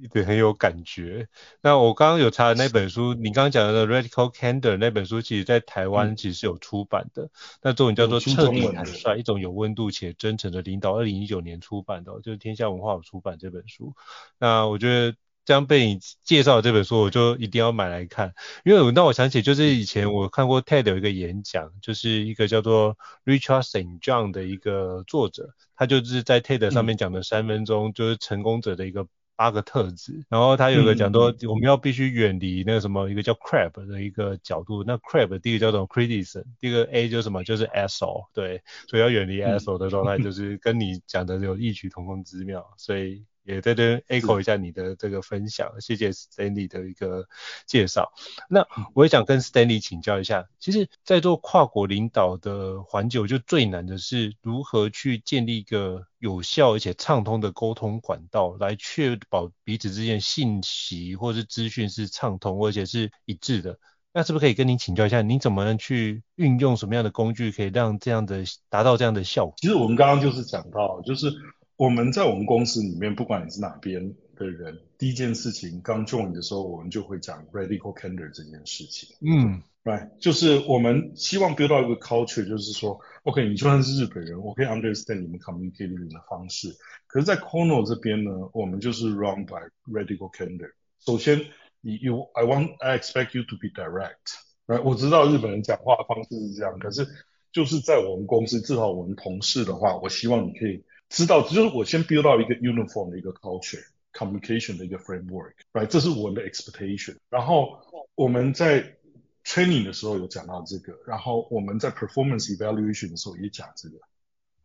[0.00, 1.28] 一点很有感觉。
[1.62, 7.30] 那我刚刚有查的那本书，你刚刚讲的 Radical Candor 那本书，其实在台湾其实是有出版的。
[7.62, 13.94] 那作品叫做彻底坦率，一种有温度且真诚的领导，二零一九年出版的，就是天下文化有出版这本书。
[14.38, 15.16] 那我觉得。
[15.46, 18.33] 这样被你介绍的这本书，我就一定要买来看，
[18.64, 24.00] 因为我让我想起，就是以前我看过 TED 有一个演讲，就是一个叫做 Richard St.
[24.00, 43.25] John 的一个作者，他就是在 TED 上面讲的三分钟，就是成功者的一个八个特质，然后他有个讲说，我们要必须远离那个什么一个叫 crab 的一个角度，那 crab 第一个叫做 criticism，第一个 A 就是什么，就是 asshole，对，所以要远离 asshole 的状态，就是跟你讲的有异曲同工之妙，所以。
[43.44, 47.28] 也在这 echo 一下你的这个分享，是谢谢 Stanley 的一个
[47.66, 48.12] 介绍。
[48.48, 63.78] 那我也想跟 Stanley 请教一下，其实，在做跨国领导的环节，我觉得最难的是如何去建立一个有效而且畅通的沟通管道，来确保彼此之间信息或是资讯是畅通而且是一致的。
[64.14, 69.54] 那是不是可以跟您请教一下，您怎么样去运用什么样的工具，可以让这样的达到这样的效果？
[69.59, 71.30] 其实我们刚刚就是讲到，就是。
[71.77, 79.17] 我们在我们公司里面，不管你是哪边的人，第一件事情刚 join 的时候，我们就会讲 radical candor 这件事情。
[79.21, 86.77] 嗯，right，就是我们希望 build 到一个 culture，就是说，OK，你就算是日本人，我可以 understand 你们 communicating 的方式。
[87.09, 90.71] 可是，在 Knoll 这边呢，我们就是 run by radical candor。
[91.05, 91.41] 首先，
[91.81, 94.83] 你 you，I want，I expect you to be direct，right？
[94.85, 97.05] 我知道日本人讲话的方式是这样，可是
[97.51, 100.85] 就是在我们公司，至少我们同事的话，我希望你可以。
[101.13, 105.88] 知道，就是我先 build 到一个 uniform 的一个 culture， communication 的一个 framework，right？
[105.88, 107.17] 这是我的 expectation。
[107.30, 107.82] 然后
[108.15, 108.98] 我们在
[109.43, 113.98] training 的时候有讲到这个，然后我们在 performance evaluation 的时候也讲这个，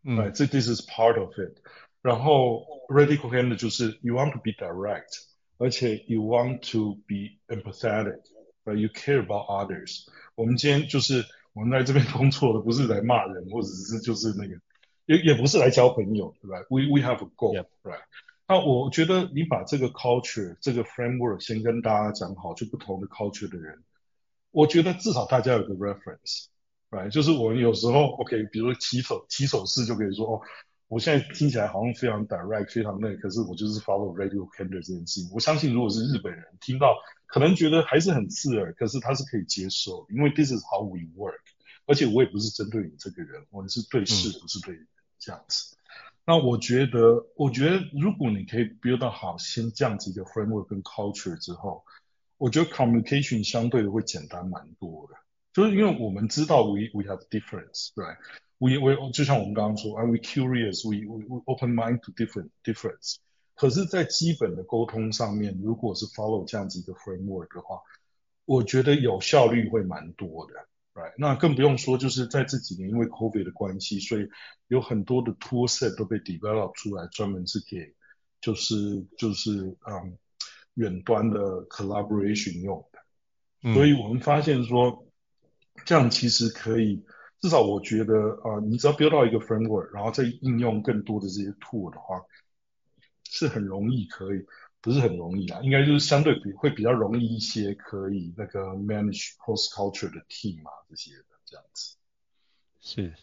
[0.05, 1.57] 嗯，这 this is part of it。
[2.03, 5.23] 然后 radical candor 就是 you want to be direct，
[5.57, 10.07] 而且 you want to be empathetic，right？You care about others。
[10.35, 14.55] 我们今天就是我们在这边工作的，不是来骂人，或者是就是那个，
[15.10, 18.04] 也也不是来交朋友，对吧？We we have a goal，right？
[18.48, 23.84] 那我觉得你把这个 culture 这个 framework 先跟大家讲好，就不同的 culture 的人，
[24.52, 27.10] 我觉得至少大家有个 reference，right？
[27.10, 30.42] 就是我们有时候 OK，比如说起手起手式就可以说哦，
[30.88, 35.32] 我现在听起来好像非常 direct，非常那，可是我就是 follow radical candor 这件事情。
[35.34, 36.96] 我相信如果是日本人听到，
[37.26, 41.42] 可能觉得还是很刺耳，可是他是可以接受，因为 this is how we work。
[41.88, 44.88] 而且我也不是针对你这个人，我们是对事，不是对人，
[45.20, 45.76] 这样子。
[46.26, 51.84] 那我觉得，我觉得如果你可以 build 好，先这样子一个 framework 跟 culture 之后，
[52.38, 55.16] 我觉得 communication 相对的会简单蛮多的。
[55.52, 63.16] 就是因为我们知道 we we have difference，right？We we 就像我们刚刚说，are we curious？We we we open mind to different difference。
[63.56, 67.82] 可是，在基本的沟通上面，如果是 follow 这样子一个 framework 的话，
[68.46, 70.69] 我觉得有效率会蛮多的。
[71.00, 71.14] Right.
[71.18, 74.28] 那更不用说，就是在这几年因为 COVID 的关系，所以
[74.68, 77.96] 有很多的 tool set 都被 develop 出来，专门是给
[78.42, 78.76] 就是
[79.18, 79.50] 就是
[79.88, 80.18] 嗯
[80.74, 83.00] 远端的 collaboration 用的。
[83.64, 83.74] 嗯。
[83.74, 85.08] 所以我们发现说，
[85.86, 87.06] 这样其实可以，
[87.40, 92.22] 至少我觉得啊、呃，你只要 build 到一个 framework，然后再应用更多的这些 tool 的话，
[93.24, 94.46] 是很容易可以。
[94.82, 101.96] 不是很容易啊，应该就是相对比会比较容易一些，可以那个 manage host culture 的 team 啊这些的这样子。
[102.80, 103.14] 是，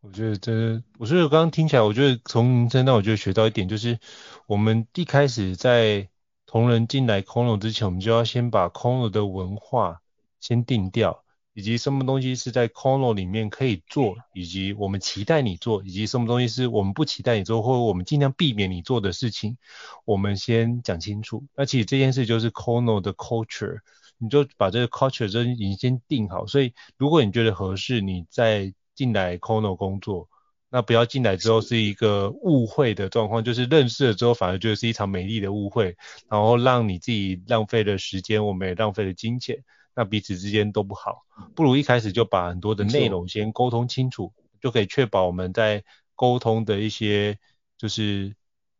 [0.00, 3.98] 我觉得这，我觉得我刚刚听起来，我觉得从您身上我觉得学到一点，就是
[4.46, 6.08] 我们一开始在
[6.44, 10.02] 同仁进来 Kono 之前，我们就要先把 Kono 的文化
[10.40, 11.24] 先定掉。
[11.58, 19.56] 以及什么东西是在 Kono 里面可以做，以及我们期待你做，以及什么东西是我们不期待你做，或者我们尽量避免你做的事情，
[20.04, 21.44] 我们先讲清楚。
[21.56, 23.80] 那其实这件事就是 Kono 的 culture，
[24.18, 26.46] 你就把这个 culture 就已经先定好。
[26.46, 30.28] 所以如果你觉得合适，你再进来 Kono 工作，
[30.70, 35.96] 那不要进来之后是一个误会的状况，就是认识了之后反而觉得是一场美丽的误会，
[36.30, 39.64] 然后让你自己浪费了时间，我们也浪费了金钱。
[39.98, 41.24] 那彼此之间都不好，
[41.56, 45.82] 不如一开始就把很多的内容先沟通清楚，就可以确保我们在
[46.14, 47.36] 沟通的一些
[47.76, 48.32] 就是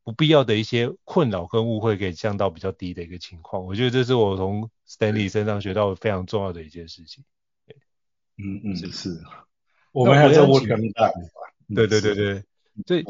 [0.04, 3.66] 不必要的一些困扰跟误会，可以降到比较低的一个情况。
[3.66, 7.24] 我觉得这是我从 Stanley 身上学到非常重要的一件事情。
[8.36, 9.20] 嗯嗯，是。
[9.90, 11.12] 我们还在 work on that。
[11.74, 12.44] 对对对对。
[12.86, 13.04] 所以，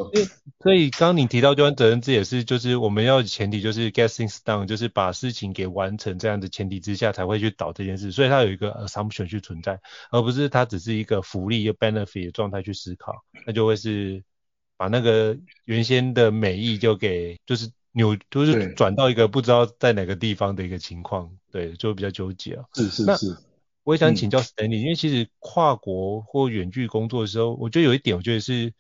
[0.61, 9.78] 所以刚刚你提到就责任制也是，就是我们要前提就是 get things done，就是把事情给完成这样的前提之下才会去导这件事，所以它有一个 assumption 去存在，
[10.11, 13.12] 而不是它只是一个福利一个 benefit 的状态去思考，
[13.46, 14.22] 那就会是
[14.76, 22.64] 把那个原先的美意就给就是扭，就是转到一个不知道在哪个地方的一个情况，对，就会比较纠结啊。
[22.74, 23.04] 是是是。
[23.04, 23.16] 那
[23.85, 28.72] 我也想请教 Stanley，、嗯、因为其实跨国或远距工作的时候，我觉得有一点，我觉得是。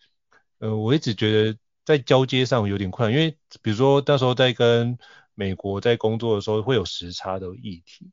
[0.58, 4.98] 呃，我一直觉得在交接上有点困难，因为比如说到时候在跟
[5.34, 8.10] 美国在工作的时候会有时差的议题，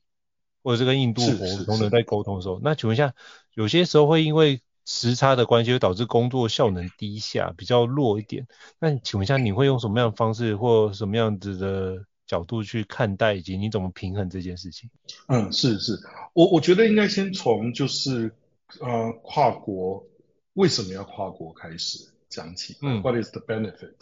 [0.63, 3.13] 或者是跟印度伙同仁在沟通的时候，那请问一下，
[3.53, 8.47] 有些时候会因为时差的关系会导致工作效能低下，比较弱一点。
[8.77, 14.89] 那请问一下，你会用什么样的方式或什么样子的角度去看待，以及你怎么平衡这件事情？
[15.27, 15.99] 嗯，是是，
[16.33, 18.31] 我我觉得应该先从就是
[18.79, 20.05] 呃跨国
[20.53, 22.11] 为什么要跨国开始。
[22.35, 23.95] 讲起，嗯，What is the benefit？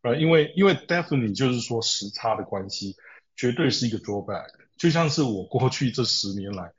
[0.00, 2.96] 啊，因为因为 definitely 就是说时差的关系，
[3.36, 4.46] 绝对是一个 drawback。
[4.76, 6.72] 就像是我过去这十年来，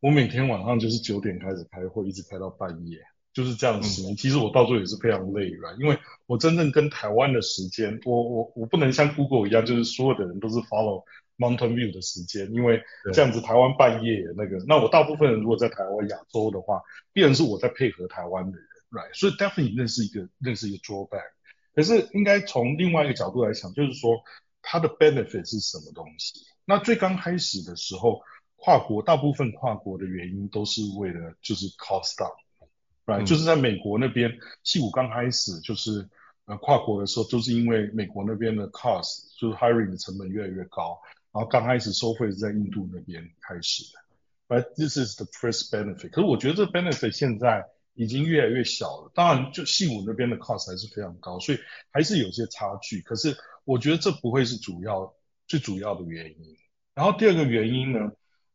[0.00, 2.98] 我每天晚上就是九点开始开会，一直开到半夜，
[3.32, 4.16] 就是这样十年。
[4.16, 5.76] 其实我到最后也是非常累，right？
[5.78, 11.04] 因为我真正跟台湾的时间，我我我不能像 Google 一样，就是所有的人都是 follow
[11.36, 16.80] Mountain View 的时间，因为这样子台湾半夜那个，那我大部分人如果在台湾亚洲的话，
[17.12, 18.66] 必然是我在配合台湾的人。
[18.92, 21.30] Right，所以 definitely 认识一个认识一个 drawback，
[21.76, 24.20] 可是应该从另外一个角度来讲，就是说
[24.62, 26.40] 它的 benefit 是什么东西？
[26.64, 28.20] 那最刚开始的时候，
[28.56, 36.08] 跨国大部分跨国的原因都是为了就是 cost down，right，、嗯、就是在美国那边，矽谷刚开始就是
[36.46, 46.10] 呃跨国的时候，就是因为美国那边的 cost 就是 hiring 的成本越来越高，然后刚开始收费是在印度那边开始的，right，this is the first benefit。
[46.10, 47.64] 可是我觉得这个 benefit 现在。
[48.00, 49.12] 已经越来越小了。
[49.14, 51.58] 当然，就矽谷那边的 cost 还是非常高，所以
[51.92, 53.02] 还是有些差距。
[53.02, 53.36] 可是
[53.66, 55.14] 我觉得这不会是主要
[55.46, 56.56] 最主要的原因。
[56.94, 57.98] 然后第二个原因呢，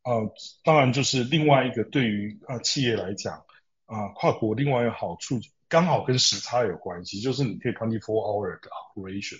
[0.01, 0.33] 呃，
[0.63, 3.35] 当然就是另外一个对于呃企业来讲，
[3.85, 5.39] 啊、呃，跨国另外一个好处
[5.69, 9.37] 刚好跟时差有关系，就是你可以 twenty four hour 的 operation。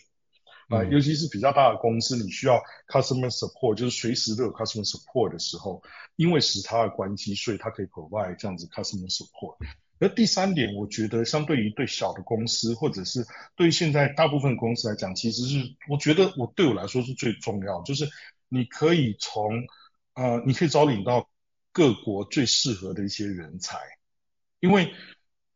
[0.70, 5.82] 啊、呃，尤其是比较大的公司，你需要 customer support，就是随时都有 customer support 的时候，
[6.16, 9.58] 因为时差的关系，所以它可以 provide 这样子 customer support。
[10.00, 13.26] 而第三点，我觉得相对于对小的公司，或者是
[13.56, 18.08] 对于现在大部分公司来讲，其实是我觉得我对我来说是最重要，就是
[18.50, 19.66] 你可以从
[20.14, 21.30] 呃，你可以招领到
[21.72, 23.78] 各国最适合的一些人才，
[24.60, 24.92] 因为。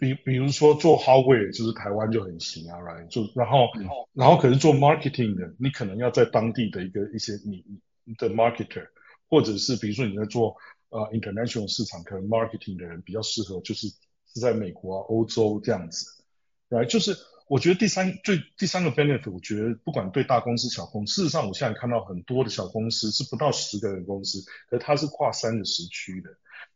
[0.02, 3.06] 比比如说做 hardware 就是台湾就很行啊，right？
[3.10, 7.66] 就然后、嗯、然后可是做 marketing 的，你可能要在当地的一个一些你
[8.06, 8.88] 你的 marketer，
[9.28, 10.56] 或者是比如说你在做
[10.88, 13.88] 呃 international 市场，可能 marketing 的人比较适合，就是
[14.34, 16.06] 是在美国啊、欧洲这样子。
[16.70, 17.18] 来就是
[17.48, 26.30] 我觉得第三最第三个 benefit，我觉得不管对大公司小公司，事实上我现在看到很多的小公司是不到十个人公司，可是它是跨三个时区的。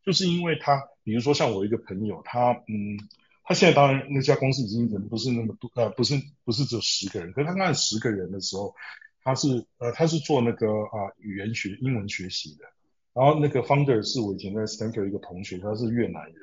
[0.05, 2.99] 就是因为他，比如说像我一个朋友，他嗯，
[3.43, 8.75] 他现在当然那家公司已经人不是那么多，呃，不是不是只有十个人，可是他那十个人的时候，
[9.23, 12.65] 他是呃他是做那个啊、语言学英文学习的，
[13.13, 16.35] 然后那个 founder 是我以前在 Stanford 一个同学，他是越南人，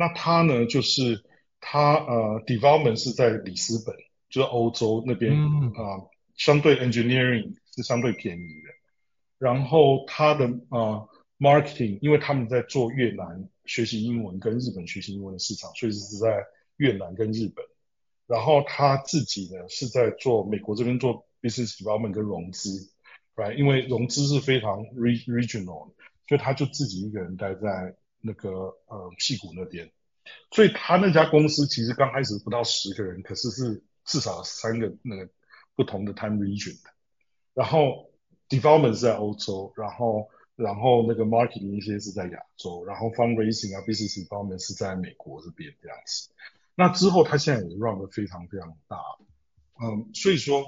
[0.00, 1.22] 那他呢就是
[1.60, 3.94] 他呃 development 是在里斯本，
[4.30, 8.68] 就是欧洲那边啊、嗯呃，相对 engineering 是相对便宜的，
[9.38, 10.78] 然后他的啊。
[10.80, 11.08] 呃
[11.40, 16.44] Marketing，因为他们在做越南学习英文跟日本学习英文的市场，所以是在
[16.76, 17.64] 越南跟日本。
[18.26, 22.92] 然后他自己呢是在做美国这边做 business development 跟融资
[23.36, 23.54] ，right？
[23.54, 25.94] 因为融资是非常 regional，
[26.28, 28.50] 所以他就自己一个人待在那个
[28.86, 29.90] 呃屁股那边。
[30.50, 35.28] 所以他那家公司其实刚开始不到十个人，可是是至少三个那个
[35.74, 36.90] 不同的 time region 的。
[37.54, 38.10] 然后
[38.48, 40.28] development 是在欧洲，然后。
[40.56, 46.28] 然后那个 marketing 一些是在亚洲，然后 fundraising 啊，business development 是在美国这边这样子。
[46.74, 48.98] 那之后他现在也 run 得非常非常大，
[49.82, 50.66] 嗯，所以说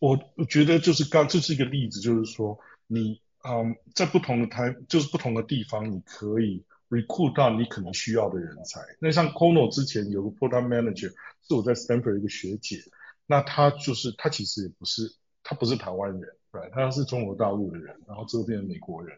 [0.00, 0.18] 我
[0.48, 8.80] 觉得就是刚这是一个例子，就是说你嗯在不同的台就是不同的地方，你可以 recruit 到你可能需要的人才。
[9.00, 11.12] 那像 Kono 之前有个 product manager
[11.46, 12.78] 是我在 Stanford 一个学姐，
[13.26, 19.16] 那她就是她其实也不是她不是台湾人对，她是中国大陆的人，然后这边的美国人。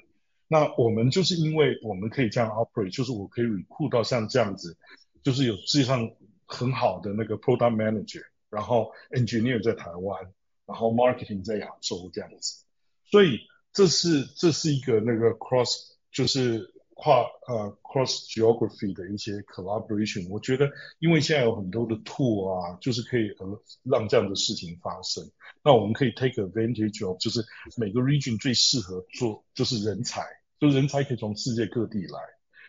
[0.48, 4.76] 那我们就是因为我们可以这样 operate，就是我可以 recruit 到像这样子，
[5.22, 6.10] 就是有世界上
[6.44, 10.32] 很好的那个 product manager，然后 engineer 在台湾，
[10.66, 12.64] 然后 marketing 在亚洲这样子，
[13.04, 13.38] 所以
[13.72, 20.28] 这是这是一个那个 cross 就是跨呃 cross geography 的一些 collaboration。
[20.28, 25.28] 我觉得因为现在有很多的 tool 啊，就是可以呃让这样的事情发生，
[25.64, 27.44] 那我们可以 take advantage of，就是
[27.76, 30.22] 每个 region 最适合做就是人才。
[30.60, 32.20] 就是人才可以从世界各地来，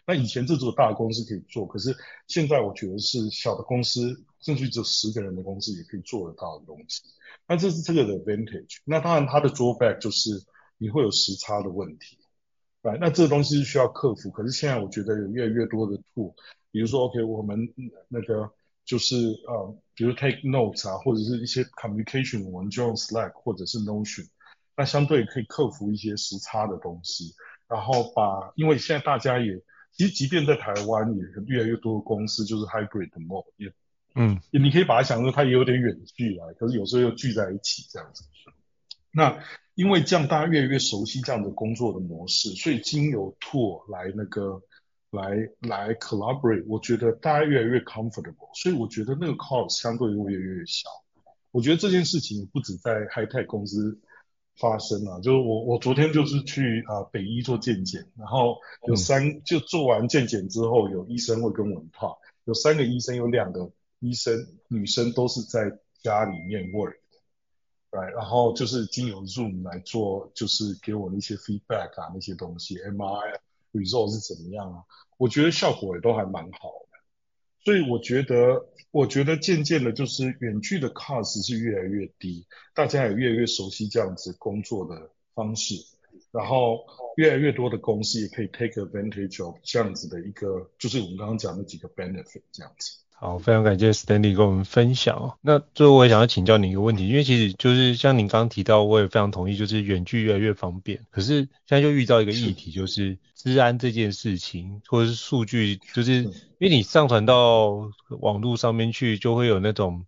[0.07, 1.93] 那以前这只有大公司可以做，可是
[2.25, 7.01] 现在我觉得是小的公司，甚至只有十个人的公司也可以做得到的东西。
[7.49, 8.77] 那这是这个的 advantage。
[8.85, 10.29] 那当然它的 drawback 就是
[10.77, 12.17] 你会有时差的问题，
[12.83, 14.31] 对，那这个东西是需要克服。
[14.31, 16.33] 可是现在我觉得有越来越多的 tool，
[16.71, 17.71] 比如说 OK，我们
[18.07, 18.51] 那个
[18.83, 19.15] 就是
[19.47, 24.27] 呃，比如 take notes 啊，或者是一些 communication，我们就用 Slack 或者是 Notion，
[24.75, 27.35] 那相对可以克服一些时差的东西。
[27.67, 29.61] 然后把，因为现在大家也，
[29.93, 33.71] 其实即便在台湾，也越来越多的公司就是 hybrid mode，也，
[34.15, 38.25] 嗯，你可以把它想说它也有点远距来，可是有时候又聚在一起这样子。
[39.13, 39.39] 那
[39.75, 44.61] 因为这样大家越来越熟悉这样的工作的模式，所以经由 tool 来那个
[45.09, 45.29] 来
[45.61, 50.89] 来 collaborate，我觉得大家越来越 comfortable，所以我觉得那个 cost 相对会越来越小。
[51.51, 53.99] 我觉得这件事情不止在 high tech 公司。
[54.59, 64.35] 发生了，就是我我昨天就是去啊、呃、北医做健检，然后有三、嗯、就做完健检之后，有医生会跟我们 talk，有三个医生，有两个医生
[64.67, 66.69] 女生都是在家里面
[67.91, 73.39] work，right，然后就是经由 Zoom 来做，就是给我那些 feedback 啊那些东西，MRI
[73.73, 74.83] result 是怎么样啊？
[75.17, 76.97] 我觉得效果也都还蛮好的，
[77.63, 78.67] 所以我觉得。
[78.93, 85.75] 我觉得渐渐的，就是远距的 cost 是越来越低，大家也越来越熟悉这样子工作的方式，
[86.31, 86.85] 然后
[87.15, 92.97] 越来越多的公司也可以 take advantage of 这样子的一个，就是我们刚刚讲的几个 benefit 这样子。
[93.23, 95.37] 好，非常感谢 Stanley 跟我们分享哦。
[95.41, 101.05] 那最后我也想要请教你一个问题，因为其实就是像您刚刚提到，我也非常同意，就是远距越来越方便。
[101.11, 110.03] 可是现在就遇到一个议题，就是治安这件事情，或者是数据，就是因为你上传到网络上面去，就会有那种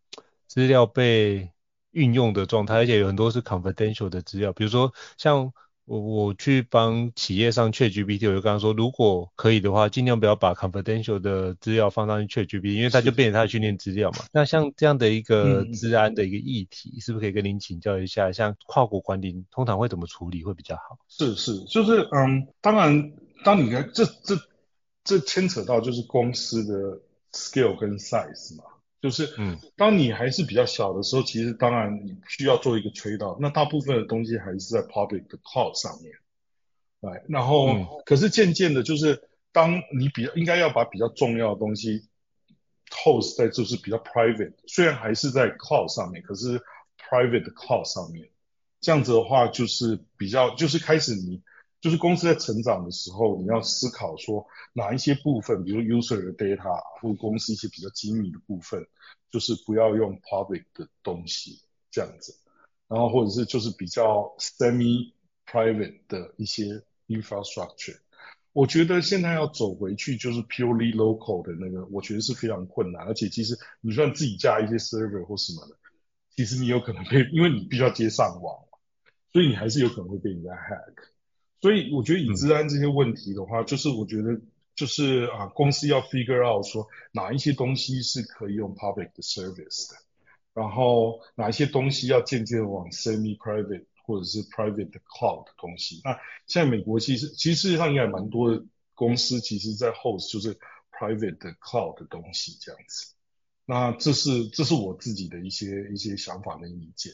[0.48, 1.52] 资料被
[1.92, 5.54] 运用的状态，而且有很多是 confidential 的资料，比如说像。
[5.86, 14.20] 我我去帮企业上 ChatGPT，我就跟他说，如果可以的话，尽量不要把 confidential 的资料放上去 ChatGPT，因为它就变成它的训练资料嘛。
[14.32, 18.32] 那像这样的一个治安的一个议题，嗯、是不是可以跟您请教一下？
[18.32, 20.98] 像跨国管理通常会怎么处理会比较好？
[21.10, 23.12] 是是，就是嗯，当然，
[23.44, 24.38] 当你看这这
[25.04, 27.02] 这牵扯到就是公司的
[27.34, 28.64] scale 跟 size 嘛。
[29.04, 33.38] 就是，嗯，当你还是比较小的时候，其实当然你需要做一个 trade off。
[33.42, 36.14] 那大部分的东西还是在 public 的 cloud 上面，
[37.02, 37.22] 来。
[37.28, 42.08] 然后，嗯、可是渐渐的，就是当你比较应该要把比较重要的东西
[42.90, 46.62] host 在就是比较 private，虽然还是在 cloud 上面，可是
[46.98, 48.30] private 的 cloud 上面，
[48.80, 51.44] 这样子的话就是比较就是开始你。
[51.84, 58.88] 就是公司在成长的时候，你要思考说哪一些部分，比如 user 的 data 或公司一些比较机密的部分，
[59.30, 61.60] 就是不要用 public 的东西
[61.92, 62.34] 这样子，
[62.88, 65.12] 然后或者是就是比较 semi
[65.46, 67.98] private 的一些 infrastructure。
[68.54, 75.76] 我觉得现在要走回去就是 purely local 的那个，我觉得是非常困难，而且其实你算自己加一些 server 或什么的，
[76.34, 78.56] 其实你有可能被，因为你必须要接上网，
[79.34, 81.12] 所以你还是有可能会被人家 hack。
[81.64, 84.38] 所以我觉得以资安这些问题的话，嗯、就是我觉得
[84.76, 89.96] 就是啊，公司要 figure out 说哪一些东西是可以用 public 的 service 的，
[90.54, 96.02] 然后哪一些东西要渐渐往 semi private 或者是 private 的 cloud 的东西。
[96.04, 98.62] 那现在美国其实其实事实上应该蛮多的
[98.94, 100.60] 公司，其实在 host 就是
[100.92, 103.13] private 的 cloud 的东西这样子。
[103.66, 107.14] 那这是这是我自己的一些一些想法跟意见。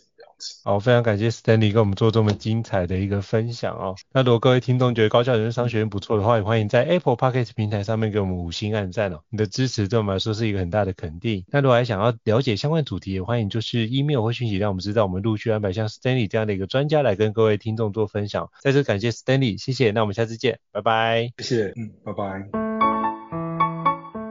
[0.64, 3.98] 好，非常感谢 Stanley 跟我们做这么精彩的一个分享哦。
[4.14, 9.20] 那如果各位听众觉得高效人生商学院不错的话，也欢迎在 Apple Podcast 平台上面给我们五星按赞哦。
[9.30, 11.44] 你的支持对我们来说是一个很大的肯定。
[11.50, 18.50] 那如果还想要了解相关主题，也欢迎就是 email 或讯息让我们知道，我们陆续安排像 Stanley 这样的一个专家来跟各位听众做分享。
[18.62, 19.92] 再次感谢 Stanley，谢谢。
[19.92, 21.34] 那我们下次见，拜拜。
[21.40, 22.48] 谢谢，嗯，拜拜。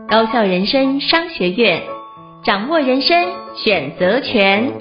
[0.08, 1.82] 高效人生商学院，
[2.44, 4.72] 掌握人生选择权。